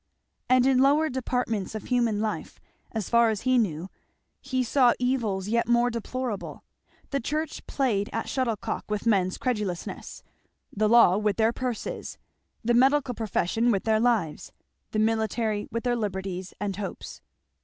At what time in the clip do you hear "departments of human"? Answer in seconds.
1.09-2.21